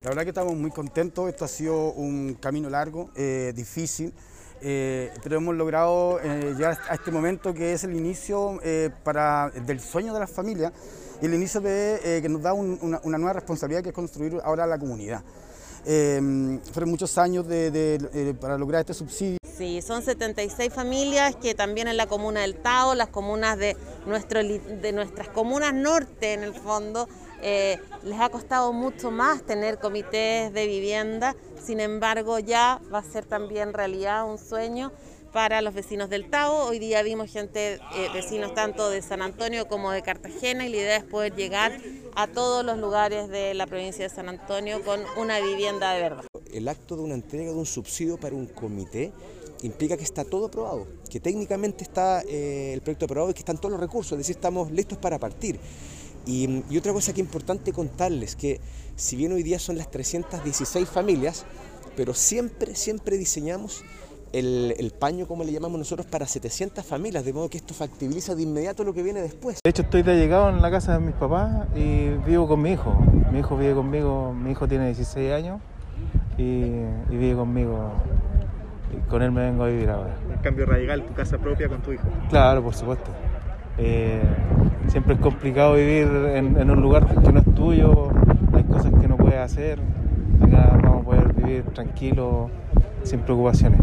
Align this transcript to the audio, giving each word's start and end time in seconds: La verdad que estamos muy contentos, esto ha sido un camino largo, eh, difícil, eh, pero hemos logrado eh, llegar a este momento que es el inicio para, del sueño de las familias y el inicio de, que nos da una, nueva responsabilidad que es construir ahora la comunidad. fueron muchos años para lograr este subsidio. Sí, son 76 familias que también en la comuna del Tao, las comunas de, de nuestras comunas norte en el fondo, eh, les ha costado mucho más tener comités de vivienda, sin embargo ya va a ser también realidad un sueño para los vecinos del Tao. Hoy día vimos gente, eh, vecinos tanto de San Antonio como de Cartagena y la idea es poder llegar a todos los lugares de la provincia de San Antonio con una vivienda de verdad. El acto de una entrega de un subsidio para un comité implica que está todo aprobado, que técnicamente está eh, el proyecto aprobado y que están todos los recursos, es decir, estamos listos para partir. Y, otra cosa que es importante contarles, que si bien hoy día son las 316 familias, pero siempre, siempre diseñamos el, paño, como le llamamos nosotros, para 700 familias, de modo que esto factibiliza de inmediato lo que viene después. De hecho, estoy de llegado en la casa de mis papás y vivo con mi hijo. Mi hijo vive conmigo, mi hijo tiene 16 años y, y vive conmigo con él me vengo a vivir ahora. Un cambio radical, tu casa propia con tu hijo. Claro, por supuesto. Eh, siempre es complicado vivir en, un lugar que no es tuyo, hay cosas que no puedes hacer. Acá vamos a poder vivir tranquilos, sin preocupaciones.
La 0.00 0.10
verdad 0.10 0.22
que 0.22 0.28
estamos 0.28 0.54
muy 0.54 0.70
contentos, 0.70 1.28
esto 1.28 1.44
ha 1.44 1.48
sido 1.48 1.90
un 1.90 2.34
camino 2.34 2.70
largo, 2.70 3.10
eh, 3.16 3.52
difícil, 3.52 4.14
eh, 4.60 5.12
pero 5.24 5.38
hemos 5.38 5.56
logrado 5.56 6.20
eh, 6.20 6.54
llegar 6.56 6.78
a 6.88 6.94
este 6.94 7.10
momento 7.10 7.52
que 7.52 7.72
es 7.72 7.82
el 7.82 7.96
inicio 7.96 8.60
para, 9.02 9.50
del 9.66 9.80
sueño 9.80 10.14
de 10.14 10.20
las 10.20 10.30
familias 10.30 10.72
y 11.20 11.26
el 11.26 11.34
inicio 11.34 11.60
de, 11.60 12.20
que 12.22 12.28
nos 12.28 12.42
da 12.42 12.52
una, 12.52 13.00
nueva 13.02 13.32
responsabilidad 13.32 13.82
que 13.82 13.88
es 13.88 13.94
construir 13.94 14.38
ahora 14.44 14.68
la 14.68 14.78
comunidad. 14.78 15.24
fueron 15.84 16.90
muchos 16.90 17.18
años 17.18 17.44
para 18.40 18.56
lograr 18.56 18.82
este 18.82 18.94
subsidio. 18.94 19.38
Sí, 19.56 19.82
son 19.82 20.04
76 20.04 20.72
familias 20.72 21.34
que 21.34 21.56
también 21.56 21.88
en 21.88 21.96
la 21.96 22.06
comuna 22.06 22.42
del 22.42 22.54
Tao, 22.54 22.94
las 22.94 23.08
comunas 23.08 23.58
de, 23.58 23.76
de 24.80 24.92
nuestras 24.92 25.28
comunas 25.30 25.74
norte 25.74 26.34
en 26.34 26.44
el 26.44 26.54
fondo, 26.54 27.08
eh, 27.42 27.78
les 28.02 28.20
ha 28.20 28.28
costado 28.28 28.72
mucho 28.72 29.10
más 29.10 29.42
tener 29.42 29.78
comités 29.78 30.52
de 30.52 30.66
vivienda, 30.66 31.36
sin 31.62 31.80
embargo 31.80 32.38
ya 32.38 32.80
va 32.92 32.98
a 32.98 33.04
ser 33.04 33.24
también 33.24 33.72
realidad 33.72 34.28
un 34.28 34.38
sueño 34.38 34.92
para 35.32 35.62
los 35.62 35.74
vecinos 35.74 36.08
del 36.10 36.30
Tao. 36.30 36.68
Hoy 36.68 36.78
día 36.78 37.02
vimos 37.02 37.30
gente, 37.30 37.74
eh, 37.74 38.08
vecinos 38.12 38.54
tanto 38.54 38.90
de 38.90 39.02
San 39.02 39.22
Antonio 39.22 39.68
como 39.68 39.90
de 39.90 40.02
Cartagena 40.02 40.66
y 40.66 40.70
la 40.70 40.76
idea 40.76 40.96
es 40.96 41.04
poder 41.04 41.34
llegar 41.34 41.78
a 42.14 42.26
todos 42.26 42.64
los 42.64 42.78
lugares 42.78 43.28
de 43.28 43.54
la 43.54 43.66
provincia 43.66 44.04
de 44.04 44.14
San 44.14 44.28
Antonio 44.28 44.82
con 44.84 45.00
una 45.16 45.40
vivienda 45.40 45.92
de 45.92 46.00
verdad. 46.00 46.24
El 46.52 46.68
acto 46.68 46.96
de 46.96 47.02
una 47.02 47.14
entrega 47.14 47.52
de 47.52 47.56
un 47.56 47.66
subsidio 47.66 48.18
para 48.18 48.34
un 48.34 48.46
comité 48.46 49.12
implica 49.62 49.96
que 49.96 50.04
está 50.04 50.24
todo 50.24 50.46
aprobado, 50.46 50.86
que 51.10 51.20
técnicamente 51.20 51.84
está 51.84 52.22
eh, 52.22 52.72
el 52.74 52.80
proyecto 52.80 53.04
aprobado 53.04 53.30
y 53.30 53.34
que 53.34 53.40
están 53.40 53.58
todos 53.58 53.72
los 53.72 53.80
recursos, 53.80 54.12
es 54.12 54.18
decir, 54.18 54.36
estamos 54.36 54.70
listos 54.70 54.98
para 54.98 55.18
partir. 55.18 55.58
Y, 56.28 56.76
otra 56.76 56.92
cosa 56.92 57.14
que 57.14 57.22
es 57.22 57.26
importante 57.26 57.72
contarles, 57.72 58.36
que 58.36 58.60
si 58.96 59.16
bien 59.16 59.32
hoy 59.32 59.42
día 59.42 59.58
son 59.58 59.78
las 59.78 59.90
316 59.90 60.86
familias, 60.86 61.46
pero 61.96 62.12
siempre, 62.12 62.74
siempre 62.74 63.16
diseñamos 63.16 63.82
el, 64.32 64.92
paño, 64.98 65.26
como 65.26 65.42
le 65.42 65.52
llamamos 65.52 65.78
nosotros, 65.78 66.06
para 66.06 66.26
700 66.26 66.84
familias, 66.84 67.24
de 67.24 67.32
modo 67.32 67.48
que 67.48 67.56
esto 67.56 67.72
factibiliza 67.72 68.34
de 68.34 68.42
inmediato 68.42 68.84
lo 68.84 68.92
que 68.92 69.02
viene 69.02 69.22
después. 69.22 69.60
De 69.64 69.70
hecho, 69.70 69.82
estoy 69.82 70.02
de 70.02 70.16
llegado 70.16 70.50
en 70.50 70.60
la 70.60 70.70
casa 70.70 70.92
de 70.92 70.98
mis 70.98 71.14
papás 71.14 71.66
y 71.74 72.10
vivo 72.26 72.46
con 72.46 72.60
mi 72.60 72.72
hijo. 72.72 72.92
Mi 73.32 73.38
hijo 73.38 73.56
vive 73.56 73.74
conmigo, 73.74 74.34
mi 74.34 74.50
hijo 74.50 74.68
tiene 74.68 74.84
16 74.84 75.32
años 75.32 75.62
y, 76.36 76.42
y 76.42 77.16
vive 77.16 77.36
conmigo 77.36 77.90
con 79.08 79.22
él 79.22 79.32
me 79.32 79.42
vengo 79.42 79.64
a 79.64 79.68
vivir 79.68 79.88
ahora. 79.88 80.14
Un 80.28 80.42
cambio 80.42 80.66
radical, 80.66 81.04
tu 81.04 81.14
casa 81.14 81.38
propia 81.38 81.68
con 81.68 81.80
tu 81.80 81.92
hijo. 81.92 82.04
Claro, 82.28 82.62
por 82.62 82.74
supuesto. 82.74 83.10
Eh, 83.78 84.20
siempre 84.88 85.14
es 85.14 85.20
complicado 85.20 85.74
vivir 85.74 86.08
en, 86.34 86.70
un 86.70 86.80
lugar 86.80 87.06
que 87.06 87.32
no 87.32 87.40
es 87.40 87.54
tuyo, 87.54 88.08
hay 88.52 88.64
cosas 88.64 88.92
que 89.00 89.08
no 89.08 89.16
puedes 89.16 89.38
hacer. 89.38 89.78
Acá 90.42 90.78
vamos 90.82 91.02
a 91.02 91.04
poder 91.04 91.32
vivir 91.34 91.64
tranquilos, 91.74 92.50
sin 93.02 93.20
preocupaciones. 93.20 93.80